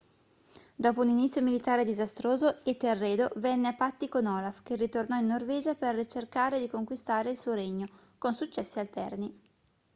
dopo 0.75 1.01
un 1.01 1.09
inizio 1.09 1.43
militare 1.43 1.85
disastroso 1.85 2.65
etelredo 2.65 3.29
venne 3.35 3.67
a 3.67 3.75
patti 3.75 4.09
con 4.09 4.25
olaf 4.25 4.63
che 4.63 4.75
ritornò 4.75 5.15
in 5.19 5.27
norvegia 5.27 5.75
per 5.75 6.03
cercare 6.07 6.57
di 6.59 6.65
conquistare 6.67 7.29
il 7.29 7.37
suo 7.37 7.53
regno 7.53 7.85
con 8.17 8.33
successi 8.33 8.79
alterni 8.79 9.39